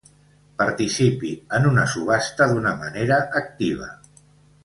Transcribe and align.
Participi 0.61 1.33
en 1.57 1.67
una 1.73 1.83
subhasta 1.91 2.47
d'una 2.53 2.73
manera 2.81 3.19
activa. 3.43 3.93